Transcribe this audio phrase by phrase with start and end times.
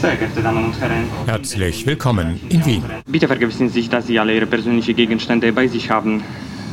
[0.00, 1.04] Sehr geehrte Damen und Herren.
[1.26, 2.82] Herzlich willkommen in Wien.
[3.06, 6.22] Bitte vergessen Sie sich, dass Sie alle Ihre persönlichen Gegenstände bei sich haben.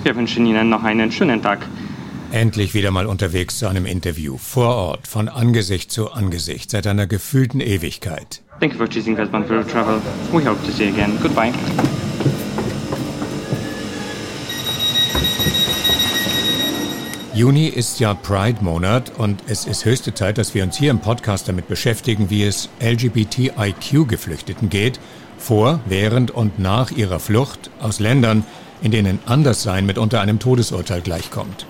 [0.04, 1.60] Wir wünschen Ihnen noch einen schönen Tag.
[2.32, 4.38] Endlich wieder mal unterwegs zu einem Interview.
[4.38, 8.42] Vor Ort, von Angesicht zu Angesicht, seit einer gefühlten Ewigkeit.
[8.62, 10.00] Thank you for choosing Westbound Travel.
[10.32, 11.20] We hope to see you again.
[11.22, 11.52] Goodbye.
[17.38, 21.48] Juni ist ja Pride-Monat und es ist höchste Zeit, dass wir uns hier im Podcast
[21.48, 25.00] damit beschäftigen, wie es LGBTIQ-Geflüchteten geht,
[25.38, 28.44] vor, während und nach ihrer Flucht aus Ländern,
[28.82, 31.68] in denen Anderssein mitunter einem Todesurteil gleichkommt.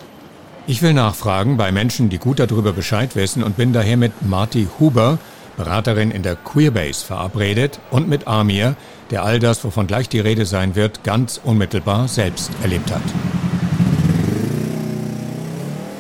[0.68, 4.70] Ich will nachfragen bei Menschen, die gut darüber Bescheid wissen und bin daher mit Marty
[4.80, 5.20] Huber,
[5.58, 8.78] Beraterin in der Queerbase, verabredet und mit Amir,
[9.12, 13.04] der all das, wovon gleich die Rede sein wird, ganz unmittelbar selbst erlebt hat.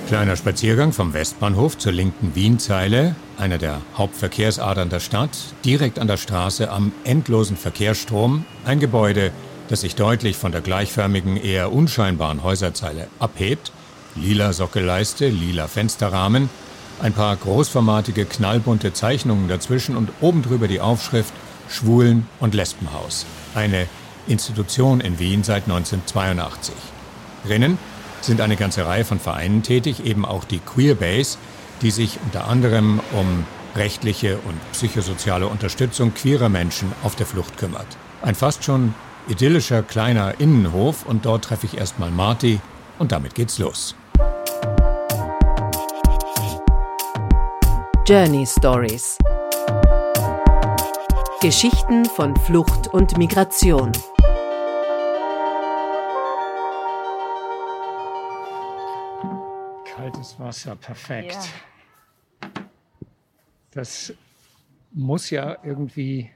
[0.08, 6.16] Kleiner Spaziergang vom Westbahnhof zur linken Wienzeile, einer der Hauptverkehrsadern der Stadt, direkt an der
[6.16, 9.34] Straße am endlosen Verkehrsstrom, ein Gebäude,
[9.68, 13.74] das sich deutlich von der gleichförmigen, eher unscheinbaren Häuserzeile abhebt,
[14.16, 16.50] lila Sockelleiste, lila Fensterrahmen,
[17.02, 21.34] ein paar großformatige, knallbunte Zeichnungen dazwischen und oben drüber die Aufschrift
[21.68, 23.88] Schwulen- und Lesbenhaus, eine
[24.26, 26.74] Institution in Wien seit 1982.
[27.46, 27.78] Drinnen
[28.22, 31.38] sind eine ganze Reihe von Vereinen tätig, eben auch die Queerbase,
[31.82, 37.88] die sich unter anderem um rechtliche und psychosoziale Unterstützung queerer Menschen auf der Flucht kümmert.
[38.22, 38.94] Ein fast schon
[39.28, 42.60] idyllischer kleiner Innenhof und dort treffe ich erstmal Marty
[42.98, 43.96] und damit geht's los.
[48.08, 49.18] Journey Stories
[51.40, 53.92] Geschichten von Flucht und Migration.
[60.08, 61.38] Kaltes Wasser, perfekt.
[62.42, 62.62] Ja.
[63.72, 64.14] Das
[64.94, 66.30] muss ja irgendwie,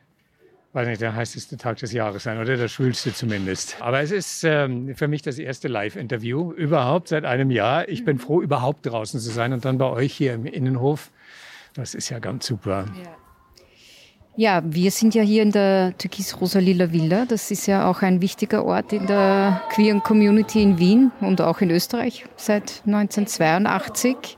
[0.73, 3.81] weiß nicht, der heißeste Tag des Jahres sein oder der schwülste zumindest.
[3.81, 7.87] Aber es ist ähm, für mich das erste Live-Interview überhaupt seit einem Jahr.
[7.87, 11.09] Ich bin froh, überhaupt draußen zu sein und dann bei euch hier im Innenhof.
[11.73, 12.85] Das ist ja ganz super.
[13.01, 13.20] Ja.
[14.37, 17.25] Ja, wir sind ja hier in der Türkis-Rosa-Lila Villa.
[17.25, 21.59] Das ist ja auch ein wichtiger Ort in der queeren Community in Wien und auch
[21.59, 24.37] in Österreich seit 1982.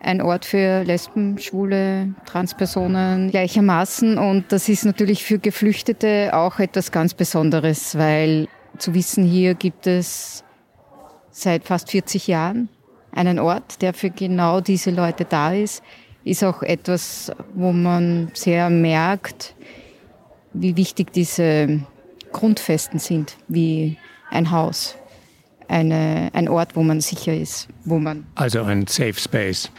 [0.00, 4.16] Ein Ort für Lesben, Schwule, Transpersonen gleichermaßen.
[4.16, 8.48] Und das ist natürlich für Geflüchtete auch etwas ganz Besonderes, weil
[8.78, 10.44] zu wissen, hier gibt es
[11.30, 12.70] seit fast 40 Jahren
[13.12, 15.82] einen Ort, der für genau diese Leute da ist
[16.26, 19.54] ist auch etwas, wo man sehr merkt,
[20.52, 21.80] wie wichtig diese
[22.32, 23.96] Grundfesten sind, wie
[24.30, 24.96] ein Haus,
[25.68, 28.26] eine, ein Ort, wo man sicher ist, wo man.
[28.34, 29.70] Also ein Safe Space.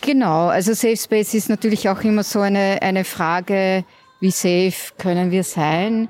[0.00, 3.84] Genau, also Safe Space ist natürlich auch immer so eine, eine Frage,
[4.20, 6.08] wie safe können wir sein?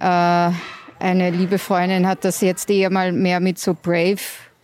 [0.00, 0.50] Äh,
[0.98, 4.20] eine liebe Freundin hat das jetzt eher mal mehr mit so Brave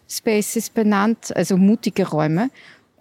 [0.09, 2.51] Spaces benannt, also mutige Räume.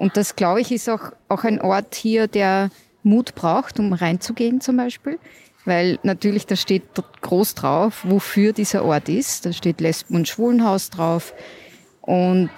[0.01, 2.71] Und das, glaube ich, ist auch, auch ein Ort hier, der
[3.03, 5.19] Mut braucht, um reinzugehen zum Beispiel.
[5.63, 6.85] Weil natürlich, da steht
[7.21, 9.45] groß drauf, wofür dieser Ort ist.
[9.45, 11.35] Da steht Lesben- und Schwulenhaus drauf.
[12.01, 12.49] Und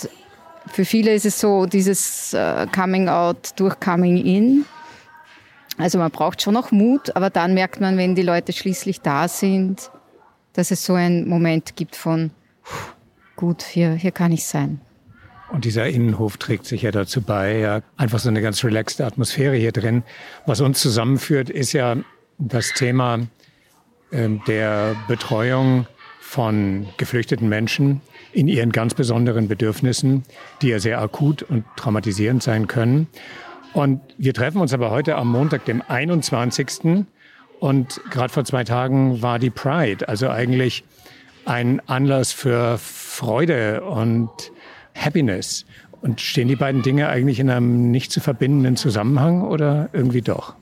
[0.67, 4.65] für viele ist es so dieses äh, Coming Out durch Coming In.
[5.77, 9.27] Also man braucht schon noch Mut, aber dann merkt man, wenn die Leute schließlich da
[9.27, 9.91] sind,
[10.53, 12.31] dass es so einen Moment gibt von,
[13.35, 14.79] gut, hier, hier kann ich sein.
[15.53, 19.55] Und dieser Innenhof trägt sich ja dazu bei, ja, einfach so eine ganz relaxte Atmosphäre
[19.55, 20.01] hier drin.
[20.47, 21.95] Was uns zusammenführt, ist ja
[22.39, 23.19] das Thema
[24.09, 25.85] äh, der Betreuung
[26.19, 30.23] von geflüchteten Menschen in ihren ganz besonderen Bedürfnissen,
[30.63, 33.05] die ja sehr akut und traumatisierend sein können.
[33.73, 37.05] Und wir treffen uns aber heute am Montag, dem 21.
[37.59, 40.83] Und gerade vor zwei Tagen war die Pride, also eigentlich
[41.45, 44.51] ein Anlass für Freude und
[44.95, 45.65] Happiness.
[46.01, 50.53] Und stehen die beiden Dinge eigentlich in einem nicht zu verbindenden Zusammenhang oder irgendwie doch?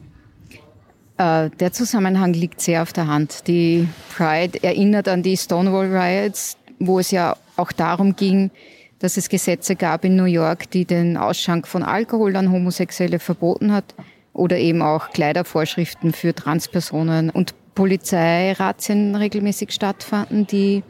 [1.18, 3.48] Äh, der Zusammenhang liegt sehr auf der Hand.
[3.48, 8.52] Die Pride erinnert an die Stonewall Riots, wo es ja auch darum ging,
[9.00, 13.72] dass es Gesetze gab in New York, die den Ausschank von Alkohol an Homosexuelle verboten
[13.72, 13.96] hat
[14.34, 20.84] oder eben auch Kleidervorschriften für Transpersonen und Polizeirazzien regelmäßig stattfanden, die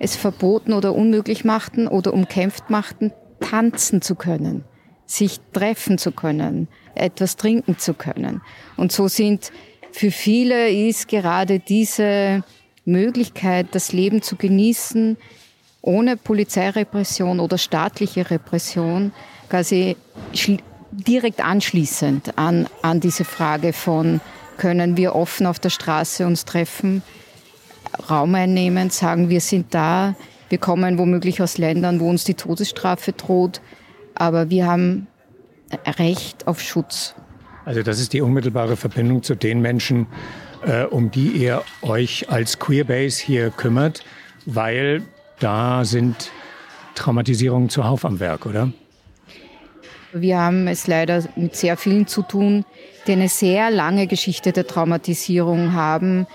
[0.00, 4.64] es verboten oder unmöglich machten oder umkämpft machten, tanzen zu können,
[5.06, 8.40] sich treffen zu können, etwas trinken zu können.
[8.76, 9.52] Und so sind
[9.92, 12.42] für viele ist gerade diese
[12.84, 15.16] Möglichkeit, das Leben zu genießen,
[15.82, 19.12] ohne Polizeirepression oder staatliche Repression,
[19.48, 19.96] quasi
[20.90, 24.20] direkt anschließend an, an diese Frage von
[24.56, 27.02] können wir offen auf der Straße uns treffen,
[28.08, 30.14] Raum einnehmen, sagen, wir sind da,
[30.48, 33.60] wir kommen womöglich aus Ländern, wo uns die Todesstrafe droht,
[34.14, 35.06] aber wir haben
[35.98, 37.14] Recht auf Schutz.
[37.64, 40.06] Also das ist die unmittelbare Verbindung zu den Menschen,
[40.66, 44.02] äh, um die ihr euch als Queerbase hier kümmert,
[44.46, 45.02] weil
[45.38, 46.30] da sind
[46.94, 48.72] Traumatisierungen zuhauf am Werk, oder?
[50.12, 52.64] Wir haben es leider mit sehr vielen zu tun,
[53.06, 56.26] die eine sehr lange Geschichte der Traumatisierung haben,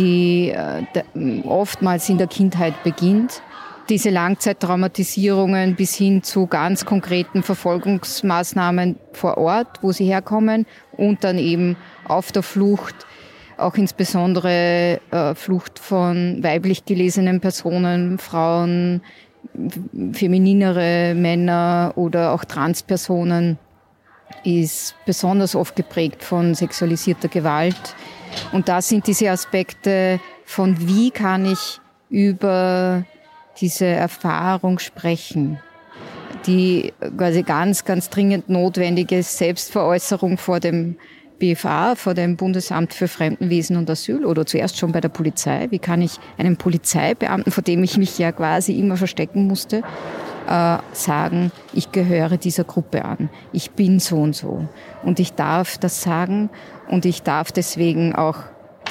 [0.00, 3.42] die äh, oftmals in der Kindheit beginnt.
[3.88, 11.38] Diese Langzeittraumatisierungen bis hin zu ganz konkreten Verfolgungsmaßnahmen vor Ort, wo sie herkommen und dann
[11.38, 11.76] eben
[12.06, 12.94] auf der Flucht,
[13.56, 19.02] auch insbesondere äh, Flucht von weiblich gelesenen Personen, Frauen,
[20.12, 23.58] femininere Männer oder auch Transpersonen
[24.44, 27.94] ist besonders oft geprägt von sexualisierter Gewalt.
[28.52, 33.04] Und da sind diese Aspekte von wie kann ich über
[33.60, 35.60] diese Erfahrung sprechen,
[36.46, 40.96] die quasi ganz, ganz dringend notwendige Selbstveräußerung vor dem
[41.38, 45.68] BFA, vor dem Bundesamt für Fremdenwesen und Asyl oder zuerst schon bei der Polizei.
[45.70, 49.82] Wie kann ich einem Polizeibeamten, vor dem ich mich ja quasi immer verstecken musste,
[50.46, 53.30] äh, sagen, ich gehöre dieser Gruppe an.
[53.52, 54.68] Ich bin so und so.
[55.02, 56.50] Und ich darf das sagen
[56.88, 58.36] und ich darf deswegen auch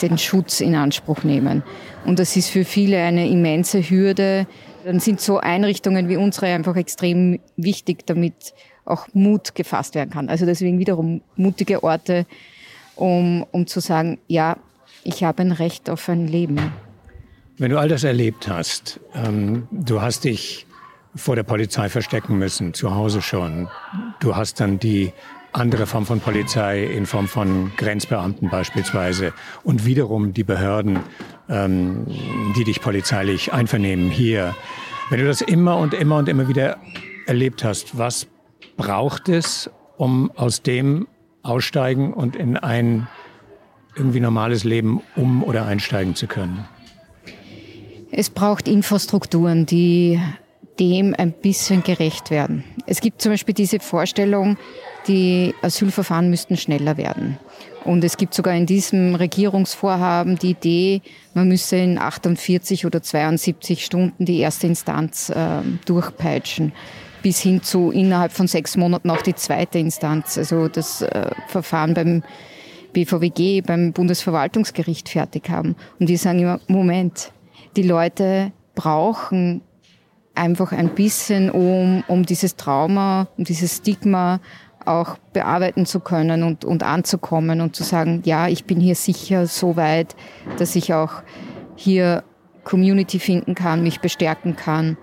[0.01, 1.63] den Schutz in Anspruch nehmen.
[2.05, 4.47] Und das ist für viele eine immense Hürde.
[4.85, 8.53] Dann sind so Einrichtungen wie unsere einfach extrem wichtig, damit
[8.85, 10.29] auch Mut gefasst werden kann.
[10.29, 12.25] Also deswegen wiederum mutige Orte,
[12.95, 14.57] um, um zu sagen, ja,
[15.03, 16.71] ich habe ein Recht auf ein Leben.
[17.57, 20.65] Wenn du all das erlebt hast, ähm, du hast dich
[21.15, 23.67] vor der Polizei verstecken müssen, zu Hause schon.
[24.19, 25.11] Du hast dann die
[25.51, 29.33] andere Form von Polizei in Form von Grenzbeamten beispielsweise
[29.63, 30.99] und wiederum die Behörden,
[31.49, 32.05] ähm,
[32.55, 34.55] die dich polizeilich einvernehmen hier.
[35.09, 36.77] Wenn du das immer und immer und immer wieder
[37.25, 38.27] erlebt hast, was
[38.77, 41.07] braucht es, um aus dem
[41.41, 43.07] aussteigen und in ein
[43.95, 46.65] irgendwie normales Leben um- oder einsteigen zu können?
[48.11, 50.19] Es braucht Infrastrukturen, die
[50.79, 52.63] dem ein bisschen gerecht werden.
[52.85, 54.57] Es gibt zum Beispiel diese Vorstellung,
[55.07, 57.37] die Asylverfahren müssten schneller werden.
[57.85, 61.01] Und es gibt sogar in diesem Regierungsvorhaben die Idee,
[61.33, 66.73] man müsse in 48 oder 72 Stunden die erste Instanz äh, durchpeitschen
[67.21, 71.93] bis hin zu innerhalb von sechs Monaten auch die zweite Instanz, also das äh, Verfahren
[71.93, 72.23] beim
[72.93, 75.75] BVWG, beim Bundesverwaltungsgericht fertig haben.
[75.99, 77.31] Und die sagen immer, Moment,
[77.75, 79.61] die Leute brauchen
[80.35, 84.39] einfach ein bisschen, um, um dieses Trauma, um dieses Stigma
[84.85, 89.45] auch bearbeiten zu können und, und anzukommen und zu sagen, ja, ich bin hier sicher
[89.45, 90.15] so weit,
[90.57, 91.21] dass ich auch
[91.75, 92.23] hier
[92.63, 94.97] Community finden kann, mich bestärken kann,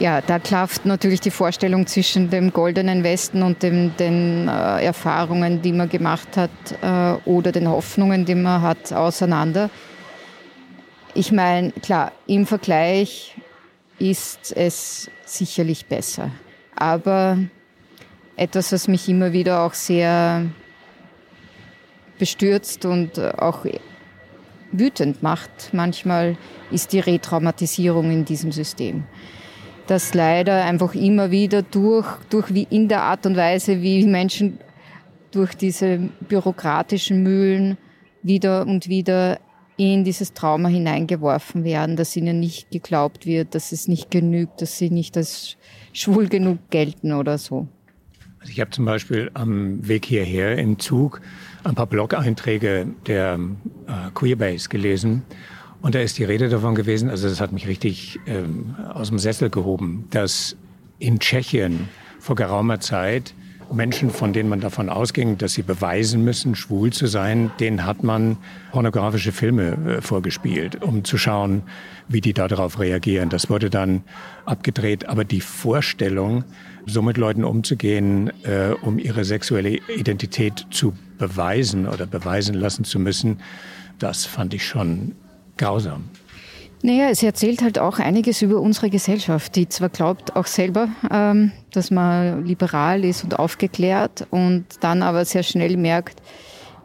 [0.00, 5.62] Ja, da klafft natürlich die Vorstellung zwischen dem goldenen Westen und dem, den äh, Erfahrungen,
[5.62, 6.50] die man gemacht hat,
[6.82, 9.70] äh, oder den Hoffnungen, die man hat, auseinander.
[11.16, 13.36] Ich meine, klar, im Vergleich
[14.00, 16.32] ist es sicherlich besser.
[16.74, 17.38] Aber
[18.34, 20.44] etwas, was mich immer wieder auch sehr
[22.18, 23.64] bestürzt und auch
[24.72, 26.36] wütend macht manchmal,
[26.72, 29.04] ist die Retraumatisierung in diesem System.
[29.86, 34.58] Dass leider einfach immer wieder durch, durch wie in der Art und Weise, wie Menschen
[35.30, 37.78] durch diese bürokratischen Mühlen
[38.22, 39.38] wieder und wieder
[39.76, 44.78] in dieses Trauma hineingeworfen werden, dass ihnen nicht geglaubt wird, dass es nicht genügt, dass
[44.78, 45.56] sie nicht als
[45.92, 47.66] schwul genug gelten oder so.
[48.40, 51.20] Also ich habe zum Beispiel am Weg hierher im Zug
[51.64, 53.38] ein paar Blog-Einträge der
[53.86, 55.22] äh, Queerbase gelesen.
[55.80, 59.18] Und da ist die Rede davon gewesen, also das hat mich richtig ähm, aus dem
[59.18, 60.56] Sessel gehoben, dass
[60.98, 61.88] in Tschechien
[62.20, 63.34] vor geraumer Zeit
[63.72, 68.02] Menschen, von denen man davon ausging, dass sie beweisen müssen, schwul zu sein, denen hat
[68.02, 68.36] man
[68.72, 71.62] pornografische Filme äh, vorgespielt, um zu schauen,
[72.08, 73.30] wie die darauf reagieren.
[73.30, 74.02] Das wurde dann
[74.44, 75.08] abgedreht.
[75.08, 76.44] Aber die Vorstellung,
[76.86, 82.98] so mit Leuten umzugehen, äh, um ihre sexuelle Identität zu beweisen oder beweisen lassen zu
[82.98, 83.38] müssen,
[83.98, 85.14] das fand ich schon
[85.56, 86.04] grausam.
[86.86, 91.50] Naja, es erzählt halt auch einiges über unsere Gesellschaft, die zwar glaubt auch selber, ähm,
[91.72, 96.20] dass man liberal ist und aufgeklärt und dann aber sehr schnell merkt,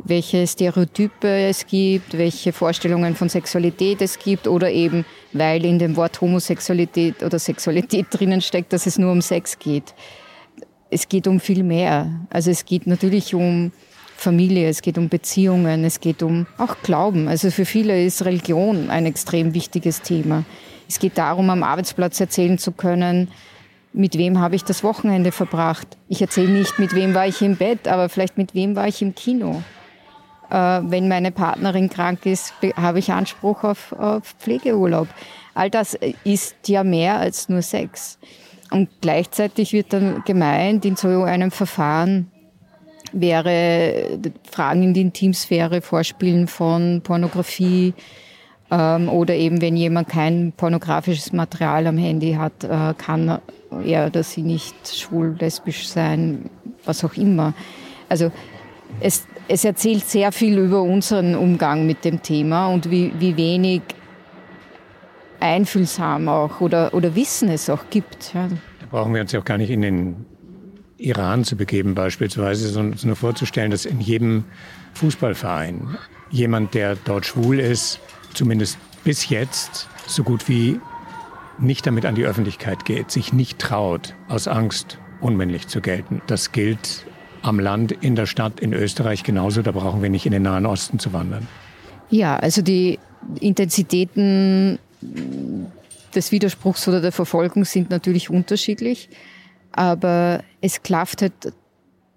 [0.02, 5.04] welche Stereotype es gibt, welche Vorstellungen von Sexualität es gibt oder eben,
[5.34, 9.94] weil in dem Wort Homosexualität oder Sexualität drinnen steckt, dass es nur um Sex geht.
[10.90, 12.26] Es geht um viel mehr.
[12.30, 13.74] Also es geht natürlich um
[14.20, 17.28] Familie, es geht um Beziehungen, es geht um auch Glauben.
[17.28, 20.44] Also für viele ist Religion ein extrem wichtiges Thema.
[20.88, 23.30] Es geht darum, am Arbeitsplatz erzählen zu können,
[23.94, 25.88] mit wem habe ich das Wochenende verbracht.
[26.08, 29.02] Ich erzähle nicht, mit wem war ich im Bett, aber vielleicht mit wem war ich
[29.02, 29.64] im Kino.
[30.50, 35.08] Äh, wenn meine Partnerin krank ist, habe ich Anspruch auf, auf Pflegeurlaub.
[35.54, 38.20] All das ist ja mehr als nur Sex.
[38.72, 42.32] Und gleichzeitig wird dann gemeint, in so einem Verfahren
[43.12, 47.94] wäre Fragen in die Intimsphäre, Vorspielen von Pornografie
[48.72, 53.40] ähm, oder eben wenn jemand kein pornografisches Material am Handy hat, äh, kann
[53.84, 56.50] er oder sie nicht schwul, lesbisch sein,
[56.86, 57.54] was auch immer.
[58.08, 58.32] Also
[59.00, 63.82] es, es erzählt sehr viel über unseren Umgang mit dem Thema und wie, wie wenig
[65.40, 68.34] einfühlsam auch oder, oder Wissen es auch gibt.
[68.34, 68.48] Ja.
[68.48, 70.26] Da brauchen wir uns ja auch gar nicht in den
[71.00, 74.44] Iran zu begeben beispielsweise, sondern nur vorzustellen, dass in jedem
[74.94, 75.98] Fußballverein
[76.30, 78.00] jemand, der dort schwul ist,
[78.34, 80.80] zumindest bis jetzt so gut wie
[81.58, 86.22] nicht damit an die Öffentlichkeit geht, sich nicht traut, aus Angst unmännlich zu gelten.
[86.28, 87.06] Das gilt
[87.42, 89.62] am Land, in der Stadt, in Österreich genauso.
[89.62, 91.48] Da brauchen wir nicht in den Nahen Osten zu wandern.
[92.10, 93.00] Ja, also die
[93.40, 94.80] Intensitäten
[96.16, 99.10] des Widerspruchs oder der Verfolgung sind natürlich unterschiedlich.
[99.72, 101.54] Aber es klafft halt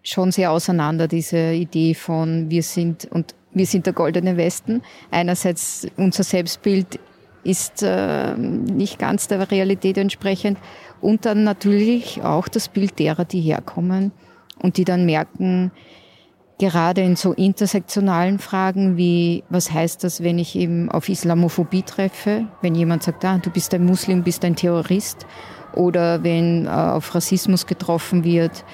[0.02, 4.82] schon sehr auseinander, diese Idee von wir sind und wir sind der goldene Westen.
[5.10, 6.98] Einerseits unser Selbstbild
[7.44, 10.58] ist äh, nicht ganz der Realität entsprechend.
[11.00, 14.12] Und dann natürlich auch das Bild derer, die herkommen
[14.60, 15.72] und die dann merken,
[16.58, 22.46] gerade in so intersektionalen Fragen wie, was heißt das, wenn ich eben auf Islamophobie treffe,
[22.60, 25.26] wenn jemand sagt, ah, du bist ein Muslim, bist ein Terrorist
[25.74, 28.64] oder wenn äh, auf Rassismus getroffen wird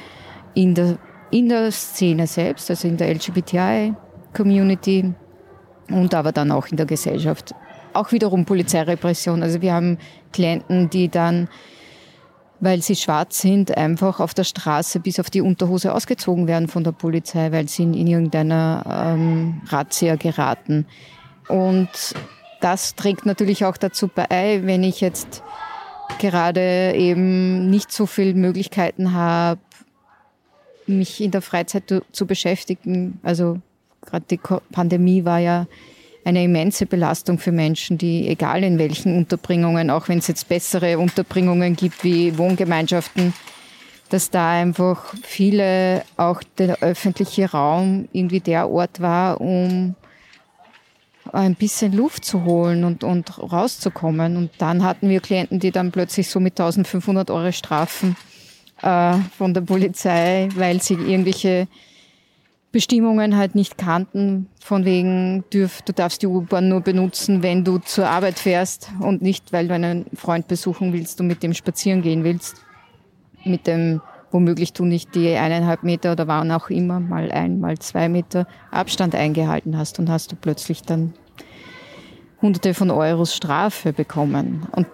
[0.54, 0.98] in der,
[1.30, 5.14] in der Szene selbst, also in der LGBTI-Community
[5.90, 7.54] und aber dann auch in der Gesellschaft.
[7.94, 9.42] Auch wiederum Polizeirepression.
[9.42, 9.98] Also wir haben
[10.32, 11.48] Klienten, die dann,
[12.60, 16.84] weil sie schwarz sind, einfach auf der Straße bis auf die Unterhose ausgezogen werden von
[16.84, 20.86] der Polizei, weil sie in, in irgendeiner ähm, Razzia geraten.
[21.48, 21.88] Und
[22.60, 25.42] das trägt natürlich auch dazu bei, wenn ich jetzt
[26.18, 29.60] gerade eben nicht so viele Möglichkeiten habe,
[30.86, 33.20] mich in der Freizeit zu beschäftigen.
[33.22, 33.58] Also
[34.02, 34.40] gerade die
[34.72, 35.66] Pandemie war ja
[36.24, 40.98] eine immense Belastung für Menschen, die egal in welchen Unterbringungen, auch wenn es jetzt bessere
[40.98, 43.32] Unterbringungen gibt wie Wohngemeinschaften,
[44.10, 49.94] dass da einfach viele auch der öffentliche Raum irgendwie der Ort war, um
[51.32, 54.36] ein bisschen Luft zu holen und, und rauszukommen.
[54.36, 58.16] Und dann hatten wir Klienten, die dann plötzlich so mit 1500 Euro Strafen
[58.82, 61.68] äh, von der Polizei, weil sie irgendwelche
[62.70, 67.78] Bestimmungen halt nicht kannten, von wegen, dürf, du darfst die U-Bahn nur benutzen, wenn du
[67.78, 72.02] zur Arbeit fährst und nicht, weil du einen Freund besuchen willst und mit dem spazieren
[72.02, 72.56] gehen willst.
[73.44, 77.78] Mit dem, womöglich du nicht die eineinhalb Meter oder waren auch immer mal ein, mal
[77.78, 81.14] zwei Meter Abstand eingehalten hast und hast du plötzlich dann
[82.40, 84.66] hunderte von Euros Strafe bekommen.
[84.72, 84.86] Und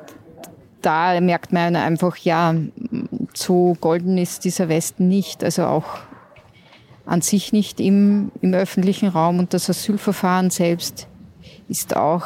[0.83, 2.55] da merkt man einfach, ja,
[3.35, 5.43] so golden ist dieser Westen nicht.
[5.43, 5.99] Also auch
[7.07, 11.07] an sich nicht im, im öffentlichen Raum und das Asylverfahren selbst
[11.69, 12.25] ist auch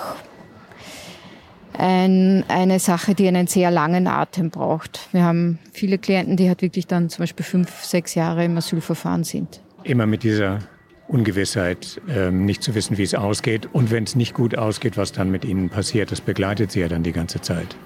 [1.79, 5.09] ein, eine Sache, die einen sehr langen Atem braucht.
[5.13, 9.23] Wir haben viele Klienten, die halt wirklich dann zum Beispiel fünf, sechs Jahre im Asylverfahren
[9.23, 9.61] sind.
[9.85, 10.59] Immer mit dieser
[11.07, 13.69] Ungewissheit, ähm, nicht zu wissen, wie es ausgeht.
[13.73, 16.89] Und wenn es nicht gut ausgeht, was dann mit ihnen passiert, das begleitet sie ja
[16.89, 17.77] dann die ganze Zeit.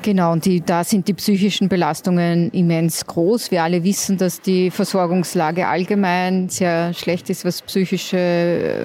[0.00, 3.50] Genau, und die, da sind die psychischen Belastungen immens groß.
[3.50, 8.84] Wir alle wissen, dass die Versorgungslage allgemein sehr schlecht ist, was psychische äh,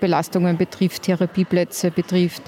[0.00, 2.42] Belastungen betrifft, Therapieplätze betrifft.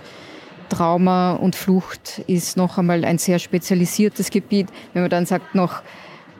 [0.68, 4.68] Trauma und Flucht ist noch einmal ein sehr spezialisiertes Gebiet.
[4.92, 5.82] Wenn man dann sagt noch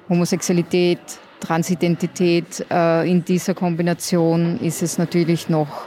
[0.09, 0.99] Homosexualität,
[1.40, 5.87] Transidentität, äh, in dieser Kombination ist es natürlich noch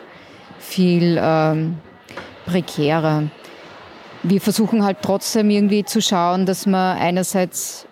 [0.60, 1.78] viel ähm,
[2.46, 3.24] prekärer
[4.24, 7.88] wir versuchen halt trotzdem irgendwie zu schauen, dass wir einerseits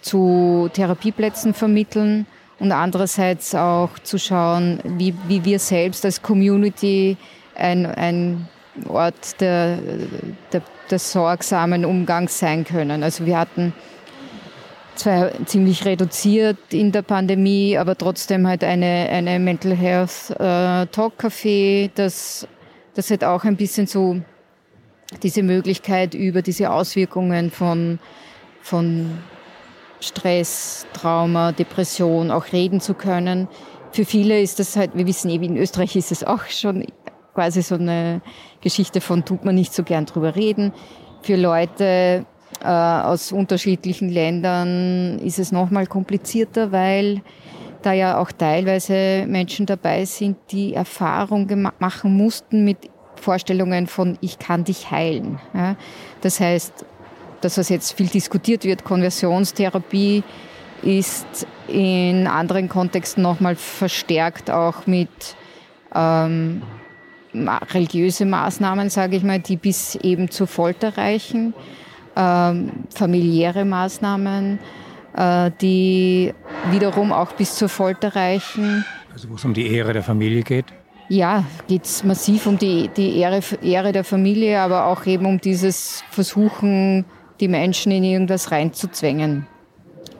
[0.00, 2.26] zu Therapieplätzen vermitteln
[2.58, 7.16] und andererseits auch zu schauen, wie, wie wir selbst als Community
[7.56, 8.48] ein, ein
[8.88, 9.78] Ort der,
[10.52, 13.02] der, des sorgsamen Umgangs sein können.
[13.02, 13.72] Also wir hatten
[14.94, 21.14] zwar ziemlich reduziert in der Pandemie, aber trotzdem halt eine, eine Mental Health äh, Talk
[21.18, 22.46] Café, das,
[22.94, 24.20] das halt auch ein bisschen so
[25.22, 27.98] diese Möglichkeit über diese Auswirkungen von,
[28.62, 29.18] von
[30.00, 33.48] Stress, Trauma, Depression auch reden zu können.
[33.92, 36.86] Für viele ist das halt, wir wissen eh, in Österreich ist es auch schon
[37.34, 38.20] quasi so eine
[38.62, 40.72] Geschichte von, tut man nicht so gern drüber reden.
[41.22, 42.24] Für Leute
[42.62, 47.22] äh, aus unterschiedlichen Ländern ist es nochmal komplizierter, weil
[47.82, 52.78] da ja auch teilweise Menschen dabei sind, die Erfahrung machen mussten mit
[53.16, 55.38] Vorstellungen von ich kann dich heilen.
[55.54, 55.76] Ja.
[56.20, 56.84] Das heißt,
[57.40, 60.22] das, was jetzt viel diskutiert wird, Konversionstherapie,
[60.82, 65.08] ist in anderen Kontexten nochmal verstärkt auch mit
[65.94, 66.62] ähm,
[67.34, 71.54] religiöse Maßnahmen, sage ich mal, die bis eben zur Folter reichen,
[72.16, 74.58] ähm, familiäre Maßnahmen,
[75.16, 76.34] äh, die
[76.70, 78.84] wiederum auch bis zur Folter reichen.
[79.12, 80.66] Also wo es um die Ehre der Familie geht?
[81.08, 85.40] Ja, geht es massiv um die, die Ehre, Ehre der Familie, aber auch eben um
[85.40, 87.04] dieses Versuchen,
[87.40, 89.46] die Menschen in irgendwas reinzuzwängen.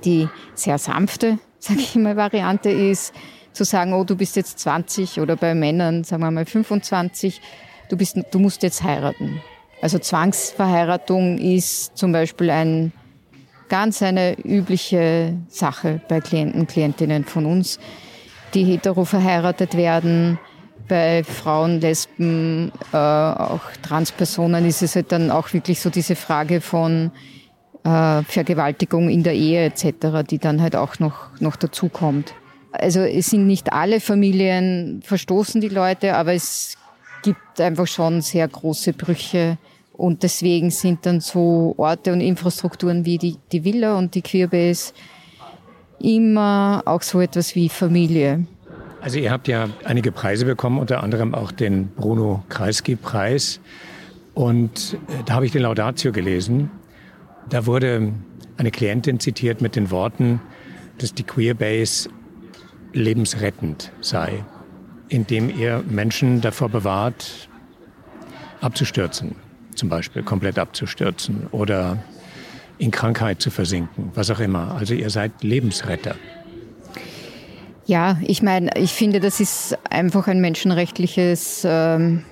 [0.04, 3.14] Die sehr sanfte, sage ich mal, Variante ist
[3.52, 7.40] zu sagen, oh, du bist jetzt 20 oder bei Männern, sagen wir mal 25,
[7.88, 9.40] du, bist, du musst jetzt heiraten.
[9.80, 12.92] Also Zwangsverheiratung ist zum Beispiel ein,
[13.68, 17.78] ganz eine übliche Sache bei Klienten, Klientinnen von uns,
[18.54, 20.38] die hetero verheiratet werden,
[20.88, 26.60] bei Frauen, Lesben, äh, auch Transpersonen ist es halt dann auch wirklich so diese Frage
[26.60, 27.12] von
[27.84, 32.34] äh, Vergewaltigung in der Ehe etc., die dann halt auch noch, noch dazu kommt.
[32.72, 36.76] Also es sind nicht alle Familien verstoßen die Leute, aber es
[37.22, 39.58] gibt einfach schon sehr große Brüche
[39.92, 44.94] und deswegen sind dann so Orte und Infrastrukturen wie die, die Villa und die Queerbase
[46.00, 48.46] immer auch so etwas wie Familie.
[49.00, 53.60] Also ihr habt ja einige Preise bekommen, unter anderem auch den Bruno Kreisky-Preis.
[54.34, 56.70] Und äh, da habe ich den Laudatio gelesen.
[57.48, 58.12] Da wurde
[58.56, 60.40] eine Klientin zitiert mit den Worten,
[60.98, 62.10] dass die Queerbase
[62.92, 64.44] lebensrettend sei,
[65.08, 67.48] indem ihr Menschen davor bewahrt,
[68.60, 69.34] abzustürzen,
[69.74, 71.98] zum Beispiel komplett abzustürzen oder
[72.78, 74.74] in Krankheit zu versinken, was auch immer.
[74.74, 76.16] Also ihr seid Lebensretter.
[77.86, 82.24] Ja, ich meine, ich finde, das ist einfach ein menschenrechtliches ähm,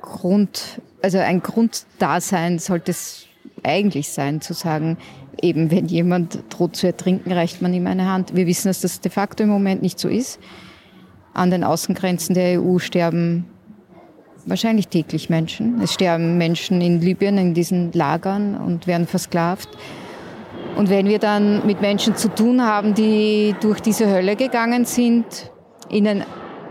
[0.00, 3.26] Grund, also ein Grunddasein sollte es
[3.62, 4.98] eigentlich sein, zu sagen,
[5.42, 8.34] eben wenn jemand droht zu ertrinken, reicht man ihm eine Hand.
[8.34, 10.40] Wir wissen, dass das de facto im Moment nicht so ist.
[11.32, 13.46] An den Außengrenzen der EU sterben
[14.46, 15.80] wahrscheinlich täglich Menschen.
[15.80, 19.68] Es sterben Menschen in Libyen in diesen Lagern und werden versklavt.
[20.76, 25.50] Und wenn wir dann mit Menschen zu tun haben, die durch diese Hölle gegangen sind,
[25.88, 26.24] ihnen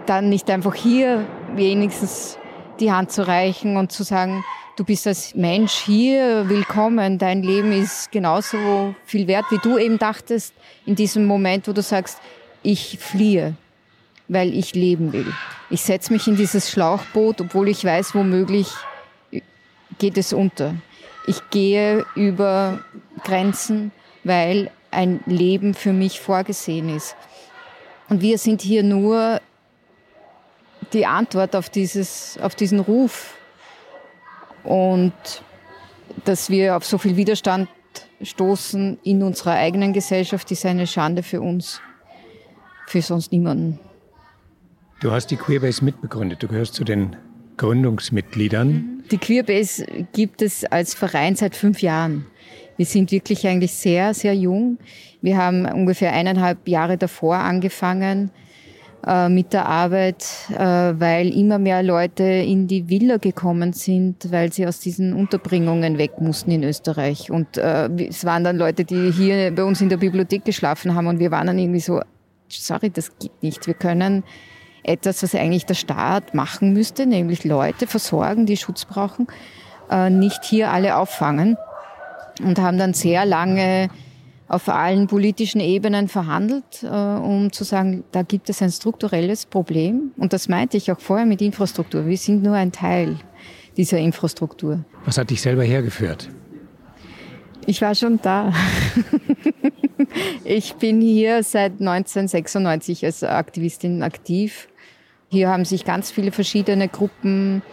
[0.06, 2.38] dann nicht einfach hier wenigstens
[2.80, 4.44] die Hand zu reichen und zu sagen,
[4.76, 10.00] du bist als Mensch hier willkommen, dein Leben ist genauso viel wert, wie du eben
[10.00, 10.54] dachtest,
[10.86, 12.20] in diesem Moment, wo du sagst,
[12.64, 13.56] ich fliehe,
[14.28, 15.32] weil ich leben will.
[15.70, 18.68] Ich setze mich in dieses Schlauchboot, obwohl ich weiß, womöglich
[20.00, 20.76] geht es unter.
[21.28, 22.80] Ich gehe über
[23.24, 23.92] Grenzen,
[24.24, 27.16] weil ein Leben für mich vorgesehen ist.
[28.10, 29.40] Und wir sind hier nur
[30.94, 33.36] die Antwort auf, dieses, auf diesen Ruf.
[34.64, 35.14] Und
[36.26, 37.70] dass wir auf so viel Widerstand
[38.22, 41.82] stoßen in unserer eigenen Gesellschaft, ist eine Schande für uns,
[42.88, 43.80] für sonst niemanden.
[45.02, 46.42] Du hast die Queerbase mitbegründet.
[46.42, 47.16] Du gehörst zu den
[47.58, 49.04] Gründungsmitgliedern.
[49.12, 52.26] Die Queerbase gibt es als Verein seit fünf Jahren.
[52.78, 54.80] Wir sind wirklich eigentlich sehr, sehr jung.
[55.22, 58.32] Wir haben ungefähr eineinhalb Jahre davor angefangen
[59.30, 64.66] mit der Arbeit, äh, weil immer mehr Leute in die Villa gekommen sind, weil sie
[64.66, 67.30] aus diesen Unterbringungen weg mussten in Österreich.
[67.30, 71.08] Und äh, es waren dann Leute, die hier bei uns in der Bibliothek geschlafen haben
[71.08, 72.02] und wir waren dann irgendwie so,
[72.48, 73.68] sorry, das geht nicht.
[73.68, 74.24] Wir können
[74.84, 79.28] etwas, was eigentlich der Staat machen müsste, nämlich Leute versorgen, die Schutz brauchen,
[79.90, 81.58] äh, nicht hier alle auffangen
[82.44, 83.90] und haben dann sehr lange
[84.54, 90.12] auf allen politischen Ebenen verhandelt, äh, um zu sagen, da gibt es ein strukturelles Problem.
[90.18, 92.06] Und das meinte ich auch vorher mit Infrastruktur.
[92.06, 93.18] Wir sind nur ein Teil
[93.76, 94.86] dieser Infrastruktur.
[95.06, 96.30] Was hat dich selber hergeführt?
[97.66, 98.54] Ich war schon da.
[100.44, 104.68] ich bin hier seit 1996 als Aktivistin aktiv.
[105.30, 107.64] Hier haben sich ganz viele verschiedene Gruppen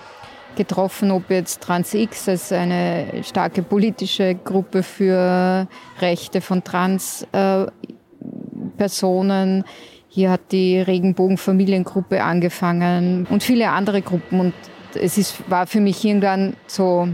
[0.56, 5.66] getroffen, ob jetzt TransX als eine starke politische Gruppe für
[6.00, 9.64] Rechte von Transpersonen.
[10.08, 14.40] Hier hat die Regenbogenfamiliengruppe angefangen und viele andere Gruppen.
[14.40, 14.54] Und
[14.94, 17.08] es ist, war für mich irgendwann so,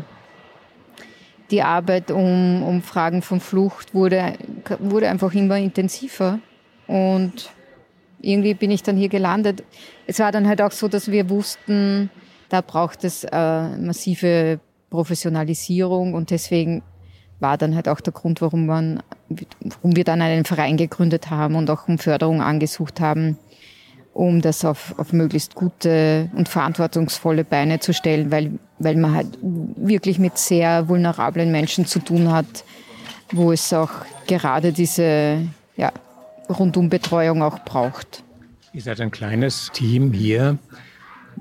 [1.51, 4.35] die Arbeit um, um Fragen von Flucht wurde,
[4.81, 6.41] wurde einfach immer intensiver.
[6.87, 7.51] Und
[8.21, 9.63] irgendwie bin ich dann hier gelandet.
[10.07, 12.11] Es war dann halt auch so, dass wir wussten,
[12.49, 16.83] da braucht es äh, massive Professionalisierung und deswegen
[17.41, 21.55] war dann halt auch der Grund, warum, man, warum wir dann einen Verein gegründet haben
[21.55, 23.37] und auch um Förderung angesucht haben,
[24.15, 29.39] um das auf, auf möglichst gute und verantwortungsvolle Beine zu stellen, weil, weil man halt
[29.43, 32.65] wirklich mit sehr vulnerablen Menschen zu tun hat,
[33.33, 33.91] wo es auch
[34.27, 35.43] gerade diese
[35.77, 35.93] ja,
[36.49, 38.23] Rundumbetreuung auch braucht.
[38.73, 40.59] Ihr seid ein kleines Team hier.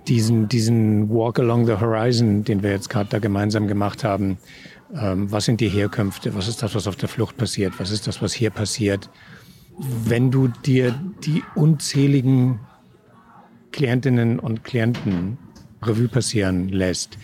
[0.08, 4.38] Diesen, diesen Walk Along the Horizon, den wir jetzt gerade da gemeinsam gemacht haben,
[4.94, 6.36] ähm, was sind die Herkünfte?
[6.36, 7.74] Was ist das, was auf der Flucht passiert?
[7.80, 9.10] Was ist das, was hier passiert?
[9.78, 12.60] Wenn du dir die unzähligen
[13.72, 15.38] Klientinnen und Klienten
[15.82, 17.18] Revue passieren lässt,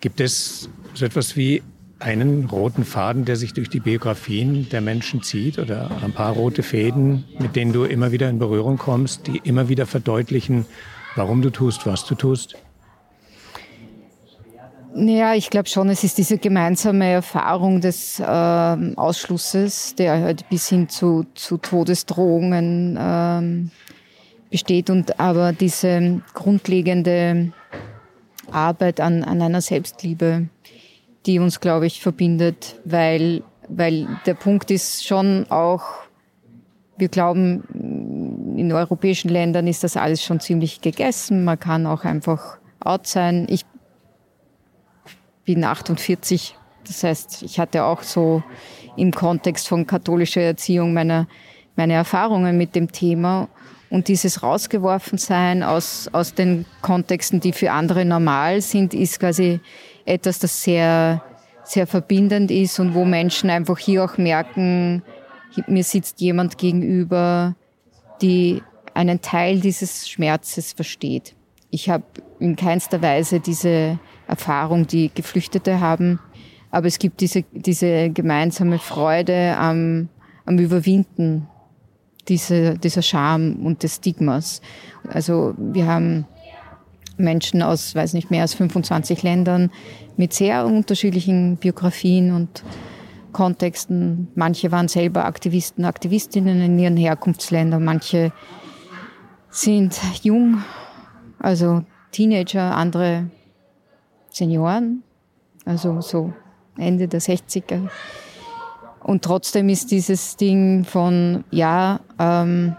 [0.00, 1.62] gibt es so etwas wie
[2.00, 6.64] einen roten Faden, der sich durch die Biografien der Menschen zieht oder ein paar rote
[6.64, 10.66] Fäden, mit denen du immer wieder in Berührung kommst, die immer wieder verdeutlichen,
[11.16, 12.56] warum du tust, was du tust?
[14.94, 20.68] Ja, ich glaube schon, es ist diese gemeinsame Erfahrung des äh, Ausschlusses, der halt bis
[20.68, 23.70] hin zu, zu Todesdrohungen ähm,
[24.50, 27.52] besteht und aber diese grundlegende
[28.50, 30.48] Arbeit an, an einer Selbstliebe,
[31.24, 35.84] die uns, glaube ich, verbindet, weil, weil der Punkt ist schon auch,
[36.98, 37.64] wir glauben,
[38.58, 41.44] in europäischen Ländern ist das alles schon ziemlich gegessen.
[41.44, 43.46] Man kann auch einfach out sein.
[43.48, 43.64] Ich
[45.44, 48.42] bin 48, das heißt, ich hatte auch so
[48.96, 51.26] im Kontext von katholischer Erziehung meine,
[51.76, 53.48] meine Erfahrungen mit dem Thema.
[53.90, 59.60] Und dieses Rausgeworfensein aus, aus den Kontexten, die für andere normal sind, ist quasi
[60.06, 61.22] etwas, das sehr,
[61.64, 65.02] sehr verbindend ist und wo Menschen einfach hier auch merken,
[65.66, 67.54] mir sitzt jemand gegenüber,
[68.22, 68.62] die
[68.94, 71.34] einen Teil dieses Schmerzes versteht.
[71.70, 72.04] Ich habe
[72.38, 76.20] in keinster Weise diese Erfahrung, die Geflüchtete haben,
[76.70, 80.08] aber es gibt diese, diese gemeinsame Freude am,
[80.46, 81.48] am Überwinden
[82.28, 84.62] dieser, dieser Scham und des Stigmas.
[85.08, 86.26] Also wir haben
[87.16, 89.70] Menschen aus, weiß nicht, mehr als 25 Ländern
[90.16, 92.62] mit sehr unterschiedlichen Biografien und
[93.32, 94.28] Kontexten.
[94.34, 98.32] Manche waren selber Aktivisten, Aktivistinnen in ihren Herkunftsländern, manche
[99.50, 100.62] sind jung,
[101.38, 103.30] also Teenager, andere
[104.30, 105.02] Senioren,
[105.64, 106.32] also so
[106.76, 107.88] Ende der 60er.
[109.02, 112.76] Und trotzdem ist dieses Ding von, ja, ähm,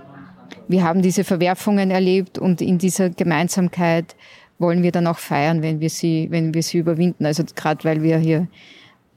[0.67, 4.15] wir haben diese Verwerfungen erlebt und in dieser Gemeinsamkeit
[4.57, 7.25] wollen wir dann auch feiern, wenn wir sie, wenn wir sie überwinden.
[7.25, 8.47] Also gerade weil wir hier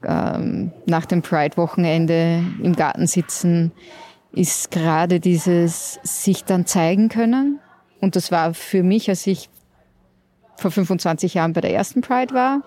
[0.03, 3.71] ähm, nach dem Pride-Wochenende im Garten sitzen,
[4.31, 7.59] ist gerade dieses sich dann zeigen können.
[7.99, 9.49] Und das war für mich, als ich
[10.57, 12.61] vor 25 Jahren bei der ersten Pride war,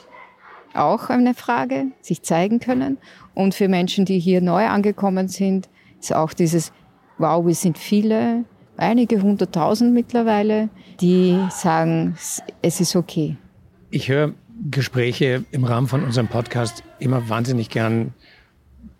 [0.75, 2.99] auch eine Frage, sich zeigen können.
[3.35, 5.69] Und für Menschen, die hier neu angekommen sind,
[6.01, 6.73] ist auch dieses,
[7.19, 8.45] wow, wir sind viele,
[8.77, 10.69] einige hunderttausend mittlerweile,
[11.01, 12.17] die sagen,
[12.63, 13.37] es ist okay.
[13.91, 14.35] Ich höre
[14.71, 18.13] Gespräche im Rahmen von unserem Podcast immer wahnsinnig gern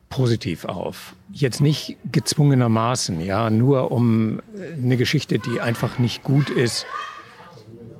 [0.09, 1.15] positiv auf.
[1.33, 4.41] Jetzt nicht gezwungenermaßen, ja, nur um
[4.77, 6.87] eine Geschichte, die einfach nicht gut ist,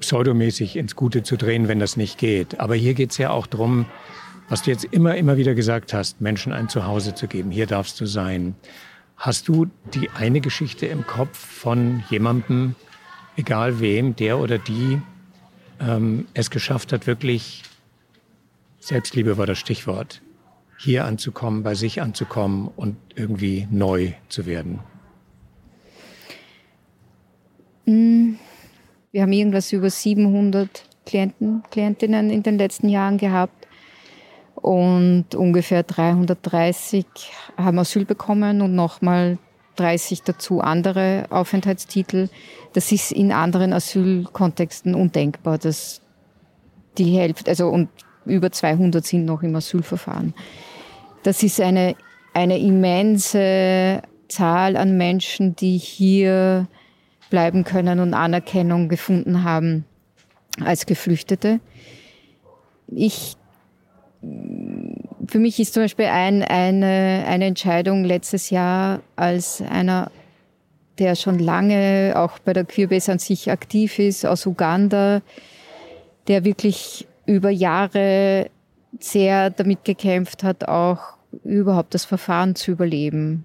[0.01, 2.59] pseudomäßig ins Gute zu drehen, wenn das nicht geht.
[2.59, 3.87] Aber hier geht es ja auch darum,
[4.49, 7.51] was du jetzt immer, immer wieder gesagt hast, Menschen ein Zuhause zu geben.
[7.51, 8.57] Hier darfst du sein.
[9.17, 12.75] Hast du die eine Geschichte im Kopf von jemandem,
[13.37, 15.01] egal wem, der oder die
[15.81, 17.63] ähm, es geschafft hat, wirklich,
[18.79, 20.23] Selbstliebe war das Stichwort,
[20.79, 24.81] hier anzukommen, bei sich anzukommen und irgendwie neu zu werden?
[27.87, 28.35] Mm,
[29.13, 33.67] wir haben irgendwas über 700 Klienten, Klientinnen in den letzten Jahren gehabt
[34.55, 37.05] und ungefähr 330
[37.57, 39.39] haben Asyl bekommen und nochmal
[39.81, 42.29] 30 dazu andere Aufenthaltstitel.
[42.75, 46.01] Das ist in anderen Asylkontexten undenkbar, dass
[46.99, 47.89] die Hälfte, also und
[48.27, 50.35] über 200 sind noch im Asylverfahren.
[51.23, 51.97] Das ist eine,
[52.35, 56.69] eine immense Zahl an Menschen, die hier
[57.31, 59.85] bleiben können und Anerkennung gefunden haben
[60.63, 61.61] als Geflüchtete.
[62.89, 63.37] Ich,
[65.31, 70.11] für mich ist zum Beispiel ein, eine, eine Entscheidung letztes Jahr als einer,
[70.99, 75.23] der schon lange auch bei der Queerbase an sich aktiv ist, aus Uganda,
[76.27, 78.51] der wirklich über Jahre
[78.99, 80.99] sehr damit gekämpft hat, auch
[81.45, 83.45] überhaupt das Verfahren zu überleben,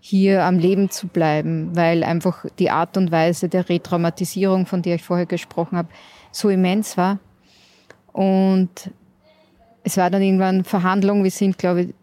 [0.00, 4.96] hier am Leben zu bleiben, weil einfach die Art und Weise der Retraumatisierung, von der
[4.96, 5.88] ich vorher gesprochen habe,
[6.32, 7.18] so immens war.
[8.12, 8.90] Und
[9.84, 11.22] es war dann irgendwann Verhandlung.
[11.22, 11.94] Wir sind, glaube ich,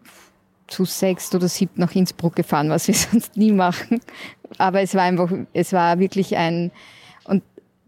[0.68, 4.00] zu sechs oder sieben nach Innsbruck gefahren, was wir sonst nie machen.
[4.58, 6.70] Aber es war einfach, es war wirklich ein,
[7.24, 7.42] und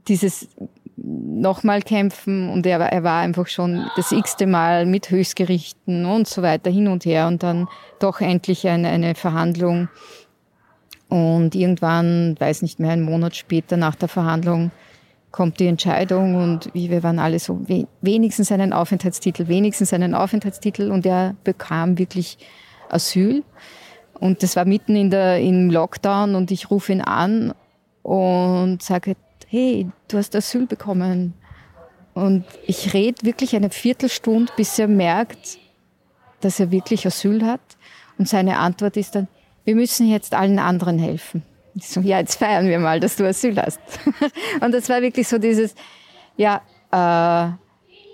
[0.09, 0.49] dieses
[0.97, 6.43] nochmal kämpfen und er, er war einfach schon das x-te Mal mit Höchstgerichten und so
[6.43, 9.89] weiter hin und her und dann doch endlich eine, eine Verhandlung
[11.09, 14.71] und irgendwann, weiß nicht mehr, einen Monat später nach der Verhandlung
[15.35, 17.61] kommt die Entscheidung und wir waren alle so,
[18.01, 22.38] wenigstens einen Aufenthaltstitel, wenigstens einen Aufenthaltstitel und er bekam wirklich
[22.88, 23.42] Asyl.
[24.20, 27.53] Und das war mitten in der, im Lockdown und ich rufe ihn an
[28.05, 29.16] und sage,
[29.49, 31.35] hey, du hast Asyl bekommen.
[32.14, 35.59] Und ich rede wirklich eine Viertelstunde, bis er merkt,
[36.42, 37.77] dass er wirklich Asyl hat.
[38.18, 39.27] Und seine Antwort ist dann,
[39.64, 41.42] wir müssen jetzt allen anderen helfen.
[41.75, 43.81] Ich so, ja, jetzt feiern wir mal, dass du Asyl hast.
[44.61, 45.75] und das war wirklich so dieses,
[46.37, 46.61] ja,
[46.91, 47.53] äh,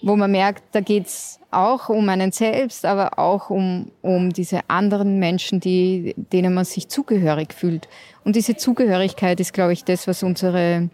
[0.02, 5.18] wo man merkt, da geht's auch um einen selbst, aber auch um, um diese anderen
[5.18, 7.88] Menschen, die, denen man sich zugehörig fühlt.
[8.24, 10.88] Und diese Zugehörigkeit ist, glaube ich, das, was unsere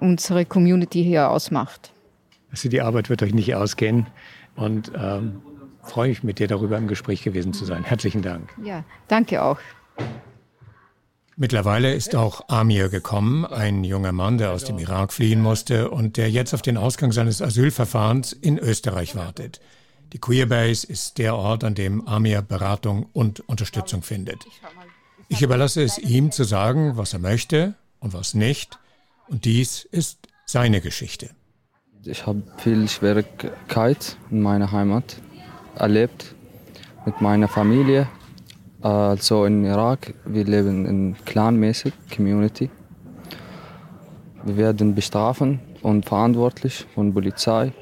[0.00, 1.92] unsere Community hier ausmacht.
[2.50, 4.06] Also die Arbeit wird euch nicht ausgehen
[4.56, 5.40] und ähm,
[5.82, 7.84] freue mich mit dir darüber im Gespräch gewesen zu sein.
[7.84, 8.50] Herzlichen Dank.
[8.62, 9.58] Ja, danke auch.
[11.40, 16.18] Mittlerweile ist auch Amir gekommen, ein junger Mann, der aus dem Irak fliehen musste und
[16.18, 19.58] der jetzt auf den Ausgang seines Asylverfahrens in Österreich wartet.
[20.12, 24.44] Die Queerbase ist der Ort, an dem Amir Beratung und Unterstützung findet.
[25.30, 28.78] Ich überlasse es ihm zu sagen, was er möchte und was nicht.
[29.26, 31.30] Und dies ist seine Geschichte.
[32.04, 35.16] Ich habe viel Schwierigkeit in meiner Heimat
[35.74, 36.34] erlebt
[37.06, 38.10] mit meiner Familie.
[38.82, 42.70] Also in Irak, wir leben in clanmäßig Community.
[44.44, 47.72] Wir werden bestrafen und verantwortlich von Polizei.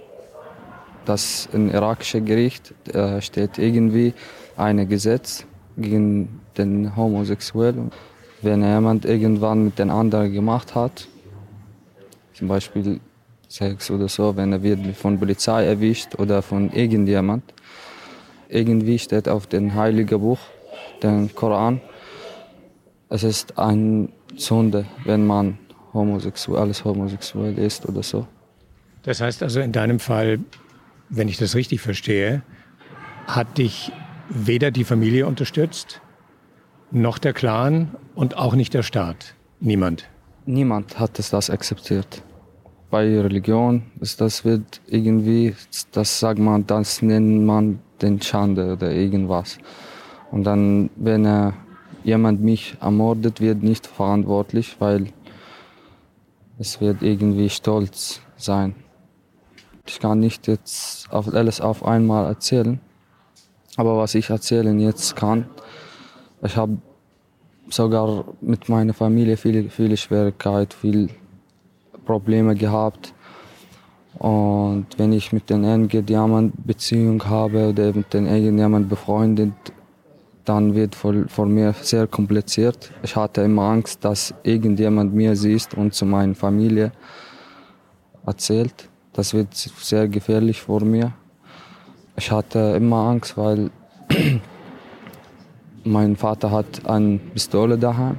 [1.05, 4.13] Das im irakischen Gericht äh, steht irgendwie
[4.57, 7.93] ein Gesetz gegen den Homosexuellen.
[8.43, 11.07] Wenn jemand irgendwann mit den anderen gemacht hat,
[12.35, 12.99] zum Beispiel
[13.49, 17.45] Sex oder so, wenn er wird von Polizei erwischt oder von irgendjemand.
[18.49, 20.39] Irgendwie steht auf dem Heiligen Buch,
[21.03, 21.81] dem Koran,
[23.09, 25.59] es ist eine Sünde, wenn man
[25.95, 28.27] homosexuell, alles homosexuell ist oder so.
[29.03, 30.41] Das heißt also in deinem Fall,
[31.09, 32.43] wenn ich das richtig verstehe,
[33.27, 33.93] hat dich
[34.29, 36.01] weder die Familie unterstützt,
[36.91, 39.35] noch der Clan und auch nicht der Staat.
[39.61, 40.09] Niemand.
[40.45, 42.23] Niemand hat das akzeptiert.
[42.91, 45.55] bei Religion ist das wird irgendwie,
[45.93, 49.59] das sagt man, das nennt man den Schande oder irgendwas.
[50.31, 51.55] Und dann, wenn er
[52.05, 55.09] jemand mich ermordet, wird nicht verantwortlich, weil
[56.59, 58.75] es wird irgendwie stolz sein.
[59.87, 62.81] Ich kann nicht jetzt alles auf einmal erzählen,
[63.77, 65.47] aber was ich erzählen jetzt kann,
[66.43, 66.79] ich habe
[67.71, 71.09] sogar mit meiner Familie viele, viele Schwierigkeiten, viele
[72.05, 73.15] Probleme gehabt.
[74.19, 79.53] Und wenn ich mit den irgendjemand Beziehung habe oder mit den irgendjemand befreundet,
[80.49, 82.91] dann wird vor, vor mir sehr kompliziert.
[83.03, 86.93] Ich hatte immer Angst, dass irgendjemand mir sieht und zu meiner Familie
[88.25, 88.89] erzählt.
[89.13, 91.13] Das wird sehr gefährlich vor mir.
[92.17, 93.71] Ich hatte immer Angst, weil
[95.85, 98.19] mein Vater hat eine Pistole daheim.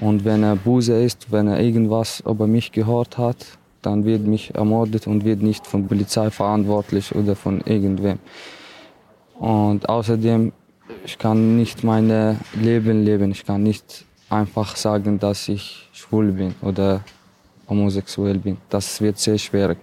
[0.00, 4.54] Und wenn er Buse ist, wenn er irgendwas über mich gehört hat, dann wird mich
[4.54, 8.18] ermordet und wird nicht von Polizei verantwortlich oder von irgendwem.
[9.38, 10.52] Und außerdem,
[11.04, 13.30] ich kann nicht mein Leben leben.
[13.30, 17.02] Ich kann nicht einfach sagen, dass ich schwul bin oder
[17.68, 18.58] homosexuell bin.
[18.68, 19.78] Das wird sehr schwierig.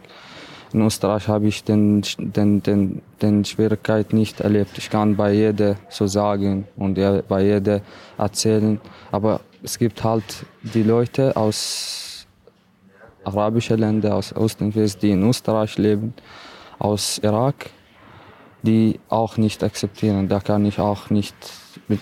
[0.74, 4.78] In Österreich habe ich den, den, den, den Schwierigkeit nicht erlebt.
[4.78, 6.96] Ich kann bei jeder so sagen und
[7.28, 7.82] bei jeder
[8.18, 8.80] erzählen.
[9.12, 12.26] Aber es gibt halt die Leute aus
[13.26, 16.14] arabischen Ländern, aus Ost und West, die in Österreich leben,
[16.80, 17.70] aus Irak,
[18.64, 20.28] die auch nicht akzeptieren.
[20.28, 21.36] Da kann ich auch nicht
[21.88, 22.02] mit,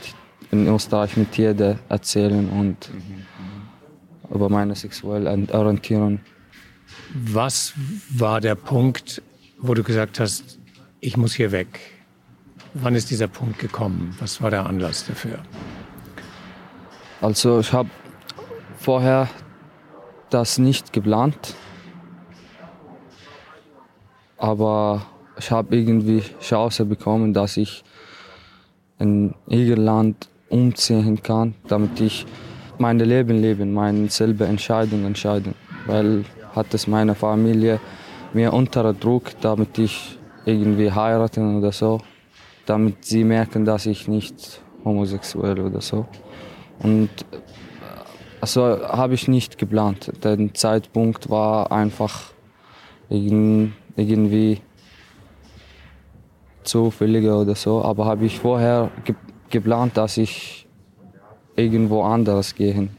[0.51, 4.33] in Österreich mit jedem erzählen und mhm.
[4.33, 6.19] über meine sexuelle Orientierung
[7.13, 7.73] was
[8.09, 9.21] war der Punkt,
[9.57, 10.59] wo du gesagt hast,
[10.99, 11.79] ich muss hier weg?
[12.73, 14.15] Wann ist dieser Punkt gekommen?
[14.19, 15.39] Was war der Anlass dafür?
[17.21, 17.89] Also ich habe
[18.77, 19.27] vorher
[20.29, 21.55] das nicht geplant,
[24.37, 25.05] aber
[25.39, 27.83] ich habe irgendwie Chance bekommen, dass ich
[28.99, 32.25] in Irland umziehen kann, damit ich
[32.77, 36.25] mein Leben leben, meine selber Entscheidung entscheiden, weil
[36.55, 37.79] hat es meine Familie
[38.33, 41.99] mir unter Druck, damit ich irgendwie heiraten oder so,
[42.65, 46.05] damit sie merken, dass ich nicht homosexuell oder so.
[46.79, 47.37] Und äh,
[48.41, 50.11] also habe ich nicht geplant.
[50.23, 52.31] Der Zeitpunkt war einfach
[53.09, 54.61] irgendwie
[56.69, 57.83] zufälliger oder so.
[57.83, 59.15] Aber habe ich vorher ge
[59.49, 60.67] geplant, dass ich
[61.55, 62.91] irgendwo anders gehen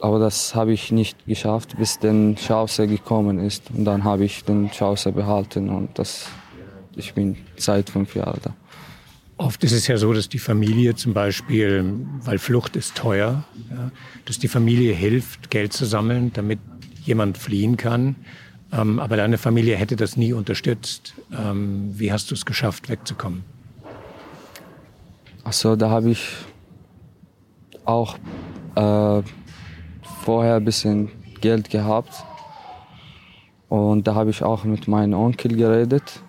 [0.00, 3.70] aber das habe ich nicht geschafft, bis der Chance gekommen ist.
[3.70, 6.26] Und dann habe ich den Chance behalten und das,
[6.96, 8.54] ich bin seit fünf Jahren da.
[9.36, 13.90] Oft ist es ja so, dass die Familie zum Beispiel, weil Flucht ist teuer, ja,
[14.26, 16.58] dass die Familie hilft, Geld zu sammeln, damit
[17.04, 18.16] jemand fliehen kann.
[18.72, 21.14] Ähm, aber deine Familie hätte das nie unterstützt.
[21.32, 23.44] Ähm, wie hast du es geschafft, wegzukommen?
[25.44, 26.28] Also da habe ich
[27.84, 28.16] auch
[28.76, 29.22] äh,
[30.24, 32.12] vorher ein bisschen Geld gehabt.
[33.68, 36.20] Und da habe ich auch mit meinem Onkel geredet.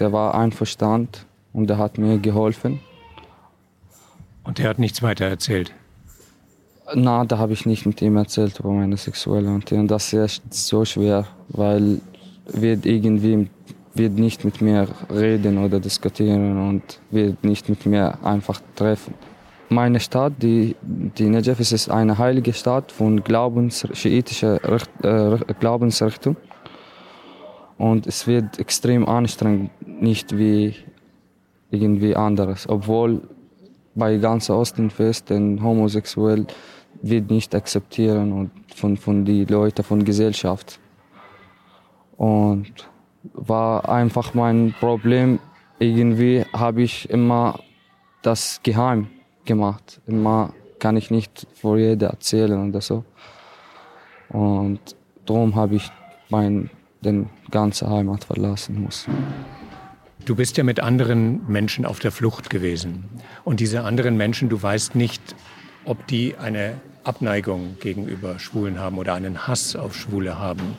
[0.00, 1.12] Der war einverstanden
[1.52, 2.80] und der hat mir geholfen.
[4.42, 5.72] Und der hat nichts weiter erzählt?
[6.92, 9.88] Na, da habe ich nicht mit ihm erzählt über meine sexuelle Orientierung.
[9.88, 12.00] Das ist so schwer, weil
[12.46, 13.48] wird irgendwie
[13.94, 19.14] wird nicht mit mir reden oder diskutieren und wird nicht mit mir einfach treffen.
[19.68, 24.60] Meine Stadt, die, die Najaf, ist eine heilige Stadt von Glaubens, schiitischer
[25.02, 26.36] äh, Glaubensrichtung.
[27.78, 30.74] Und es wird extrem anstrengend, nicht wie
[31.70, 32.68] irgendwie anderes.
[32.68, 33.22] Obwohl
[33.94, 36.46] bei ganz Ostenfest den Homosexuell
[37.02, 40.78] wird nicht akzeptieren und von, von den Leuten, von Gesellschaft.
[42.16, 42.72] Und
[43.32, 45.38] war einfach mein Problem.
[45.78, 47.58] Irgendwie habe ich immer
[48.22, 49.08] das geheim
[49.44, 50.00] gemacht.
[50.06, 53.04] Immer kann ich nicht vor jeder erzählen oder so.
[54.28, 54.80] Und
[55.26, 55.90] darum habe ich
[56.30, 59.06] mein, den ganze Heimat verlassen muss.
[60.24, 63.04] Du bist ja mit anderen Menschen auf der Flucht gewesen.
[63.44, 65.22] Und diese anderen Menschen, du weißt nicht,
[65.84, 70.78] ob die eine Abneigung gegenüber Schwulen haben oder einen Hass auf Schwule haben.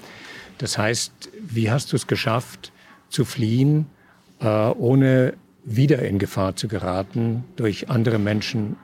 [0.57, 2.71] Das heißt, wie hast du es geschafft,
[3.09, 3.85] zu fliehen,
[4.39, 8.77] äh, ohne wieder in Gefahr zu geraten durch andere Menschen,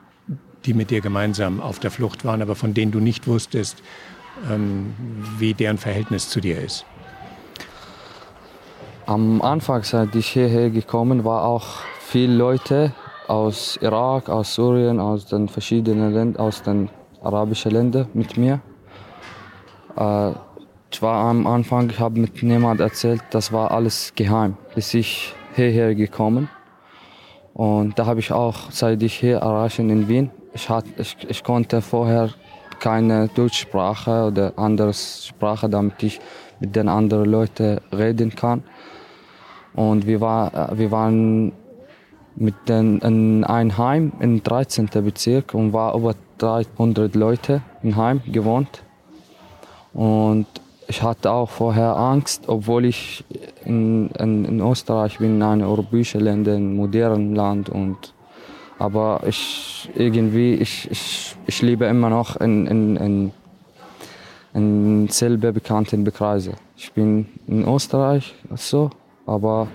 [0.64, 3.82] die mit dir gemeinsam auf der Flucht waren, aber von denen du nicht wusstest,
[4.48, 4.94] ähm,
[5.38, 6.84] wie deren Verhältnis zu dir ist?
[9.06, 11.66] Am Anfang, seit ich hierher gekommen war, auch
[11.98, 12.92] viele Leute
[13.26, 16.88] aus Irak, aus Syrien, aus den verschiedenen Ländern, aus den
[17.20, 18.60] arabischen Ländern mit mir.
[19.96, 20.30] Äh,
[20.92, 25.34] ich war am Anfang, ich habe mit niemand erzählt, das war alles geheim, bis ich
[25.56, 26.48] hierher gekommen.
[27.54, 31.42] Und da habe ich auch, seit ich hier erreiche in Wien, ich, hat, ich, ich
[31.42, 32.30] konnte vorher
[32.78, 36.20] keine Deutschsprache oder andere Sprache, damit ich
[36.60, 38.62] mit den anderen Leuten reden kann.
[39.74, 41.52] Und wir, war, wir waren
[42.36, 44.88] mit den, in ein Heim im 13.
[44.92, 48.82] Bezirk und war über 300 Leute im Heim gewohnt.
[49.92, 50.46] Und
[50.88, 53.24] ich hatte auch vorher Angst, obwohl ich
[53.64, 57.68] in, in, in Österreich bin, in einem europäischen Land, ein modernen Land.
[57.68, 58.14] Und,
[58.78, 63.32] aber ich irgendwie, ich, ich, ich lebe immer noch in, in, in,
[64.54, 66.52] in selber bekannten Bekreise.
[66.76, 68.90] Ich bin in Österreich, so,
[69.26, 69.68] aber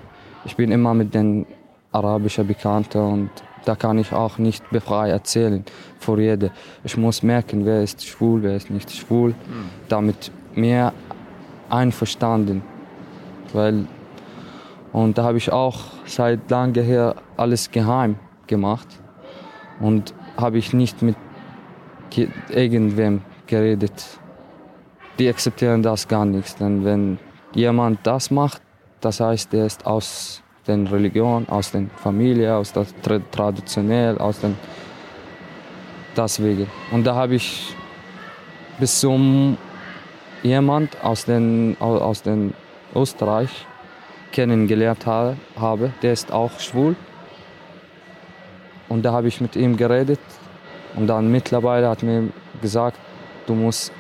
[0.46, 1.46] ich bin immer mit den
[1.92, 3.30] arabischen Bekannten und
[3.66, 5.66] da kann ich auch nicht befreit erzählen
[6.00, 6.52] vor jedem.
[6.84, 9.70] Ich muss merken, wer ist schwul, wer ist nicht schwul, mhm.
[9.90, 10.94] damit mir
[11.70, 12.62] einverstanden.
[13.54, 13.88] Weil,
[14.94, 18.18] und da habe ich auch seit langem her alles geheim
[18.48, 18.88] gemacht
[19.80, 21.16] und habe ich nicht mit
[22.50, 24.06] irgendwem geredet.
[25.20, 26.60] Die akzeptieren das gar nicht.
[26.60, 27.20] Denn wenn
[27.54, 28.62] jemand das macht,
[29.02, 32.86] das heißt, er ist aus der Religion, aus der Familie, aus der
[33.32, 34.58] traditionell, aus den
[36.16, 36.68] deswegen.
[36.92, 37.76] Und da habe ich
[38.80, 39.58] bis zum
[40.44, 42.54] jemand aus den aus den
[42.96, 43.66] Österreich
[44.32, 46.96] kennengelernt habe, der ist auch schwul.
[48.90, 50.20] Und da habe ich mit ihm geredet
[50.96, 52.30] und dann mittlerweile hat mir
[52.62, 52.98] gesagt,
[53.46, 53.92] du musst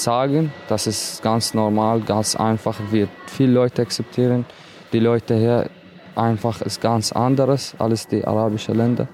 [0.00, 4.44] sagen, das ist ganz normal, ganz einfach, wird viele Leute akzeptieren.
[4.92, 5.70] Die Leute hier
[6.14, 9.08] einfach ist ganz anderes als die arabischen Länder.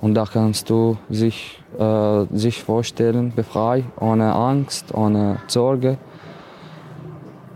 [0.00, 5.96] Und da kannst du sich, äh, sich vorstellen, befreit, ohne Angst, ohne Sorge.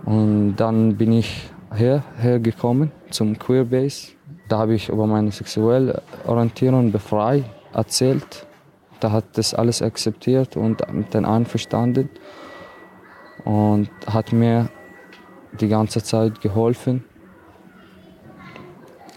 [0.07, 4.13] Und dann bin ich hier, hergekommen zum Queerbase.
[4.49, 7.45] Da habe ich über meine sexuelle Orientierung befreit
[7.75, 8.47] erzählt.
[9.01, 12.09] Da hat das alles akzeptiert und mit den einverstanden
[13.49, 14.69] und hat mir
[15.59, 17.03] die ganze Zeit geholfen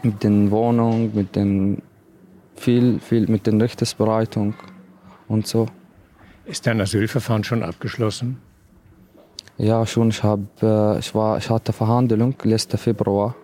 [0.04, 1.82] mit den Wohnungen, mit den
[2.56, 4.54] viel, viel mit den Rechtsbereitung
[5.28, 5.66] und so.
[6.46, 8.38] Ist dein Asylverfahren schon abgeschlossen?
[9.58, 10.08] Ja, schon.
[10.10, 13.36] Ich, hab, äh, ich, war, ich hatte Verhandlung letzten Februar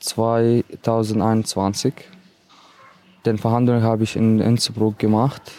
[0.00, 1.94] 2021.
[3.24, 5.52] Den Verhandlung habe ich in Innsbruck gemacht.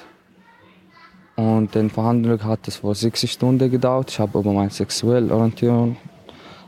[1.35, 4.09] Und den Verhandlung hat es vor 60 Stunden gedauert.
[4.09, 5.97] Ich habe über meine sexuelle Orientierung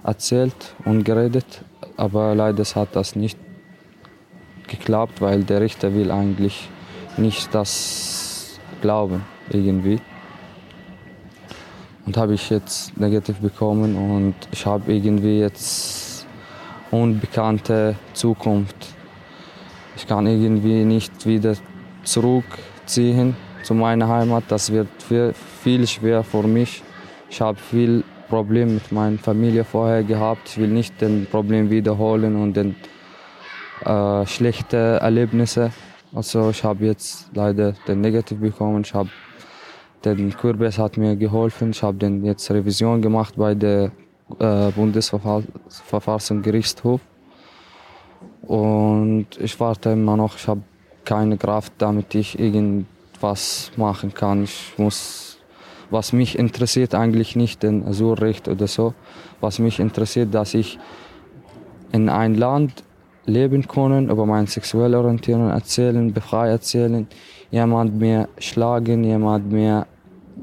[0.04, 1.64] erzählt und geredet,
[1.96, 3.38] aber leider hat das nicht
[4.68, 6.70] geklappt, weil der Richter will eigentlich
[7.16, 10.00] nicht das glauben irgendwie.
[12.06, 16.26] Und habe ich jetzt negativ bekommen und ich habe irgendwie jetzt
[16.92, 18.76] unbekannte Zukunft.
[19.96, 21.56] Ich kann irgendwie nicht wieder
[22.04, 23.36] zurückziehen
[23.68, 24.46] zu meiner Heimat.
[24.48, 24.88] Das wird
[25.62, 26.82] viel schwer für mich.
[27.30, 30.48] Ich habe viel Probleme mit meiner Familie vorher gehabt.
[30.48, 32.78] Ich will nicht den Problem wiederholen und den
[33.84, 35.74] äh, schlechte Erlebnisse.
[36.16, 38.84] Also ich habe jetzt leider den Negativ bekommen.
[38.86, 39.10] Ich habe
[40.06, 41.72] den Kürbis hat mir geholfen.
[41.72, 43.92] Ich habe den jetzt Revision gemacht bei der
[44.40, 47.02] äh, Bundesverfassungsgerichtshof.
[48.44, 50.38] Und ich warte immer noch.
[50.38, 50.62] Ich habe
[51.04, 52.40] keine Kraft, damit ich
[53.18, 54.44] irgendwas machen kann.
[54.44, 55.38] Ich muss,
[55.90, 58.94] was mich interessiert, eigentlich nicht den Asylrecht oder so.
[59.42, 60.78] Was mich interessiert, dass ich
[61.92, 62.84] in ein Land
[63.26, 67.08] leben können, über meine sexuelle Orientierung erzählen, befreit erzählen.
[67.52, 69.88] Jemand mehr schlagen, jemand mehr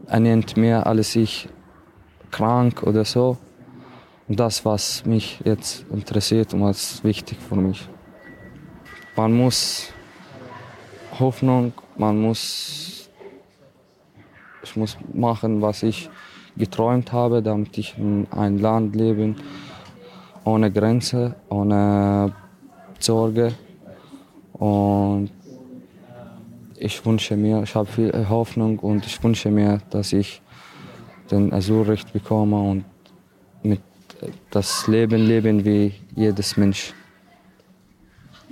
[0.06, 1.48] ernennt mehr als ich
[2.30, 3.36] krank oder so.
[4.26, 7.86] Das, was mich jetzt interessiert und was wichtig für mich.
[9.16, 9.93] Man muss
[11.18, 13.08] Hoffnung, man muss,
[14.62, 16.10] ich muss machen, was ich
[16.56, 19.36] geträumt habe, damit ich in ein Land leben
[20.44, 22.32] ohne Grenze, ohne
[22.98, 23.54] Sorge.
[24.52, 25.30] Und
[26.76, 30.42] ich wünsche mir, ich habe viel Hoffnung und ich wünsche mir, dass ich
[31.30, 32.84] den Asylrecht bekomme und
[33.62, 33.80] mit
[34.50, 36.92] das Leben leben wie jedes Mensch.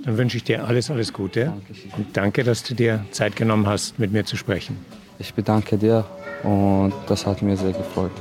[0.05, 1.91] Dann wünsche ich dir alles, alles Gute Dankeschön.
[1.97, 4.77] und danke, dass du dir Zeit genommen hast, mit mir zu sprechen.
[5.17, 6.05] Ich bedanke dir
[6.43, 8.11] und das hat mir sehr gefreut.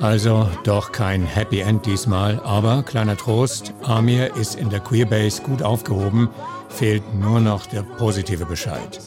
[0.00, 5.62] Also doch kein Happy End diesmal, aber kleiner Trost, Amir ist in der Queerbase gut
[5.62, 6.30] aufgehoben,
[6.70, 9.00] fehlt nur noch der positive Bescheid.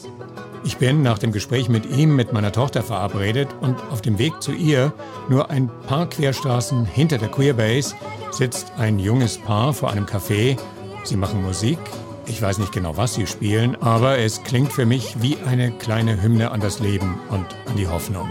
[0.64, 4.40] Ich bin nach dem Gespräch mit ihm mit meiner Tochter verabredet und auf dem Weg
[4.40, 4.92] zu ihr,
[5.28, 7.96] nur ein paar Querstraßen hinter der Queerbase,
[8.30, 10.56] sitzt ein junges Paar vor einem Café.
[11.02, 11.78] Sie machen Musik.
[12.26, 16.22] Ich weiß nicht genau, was sie spielen, aber es klingt für mich wie eine kleine
[16.22, 18.28] Hymne an das Leben und an die Hoffnung.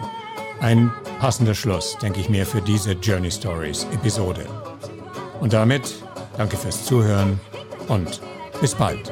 [0.61, 4.45] Ein passender Schluss, denke ich mir, für diese Journey Stories Episode.
[5.41, 5.95] Und damit
[6.37, 7.41] danke fürs Zuhören
[7.89, 8.21] und
[8.61, 9.11] bis bald.